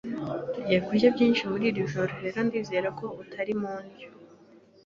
[0.53, 4.07] Tugiye kurya byinshi muri iri joro rero ndizera ko utari mu ndyo.